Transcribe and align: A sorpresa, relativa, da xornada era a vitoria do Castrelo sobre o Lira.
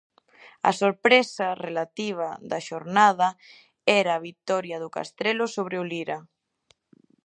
A 0.69 0.71
sorpresa, 0.81 1.47
relativa, 1.65 2.29
da 2.51 2.59
xornada 2.67 3.29
era 3.99 4.11
a 4.13 4.23
vitoria 4.29 4.77
do 4.83 4.89
Castrelo 4.95 5.45
sobre 5.55 5.75
o 5.81 5.83
Lira. 5.91 6.17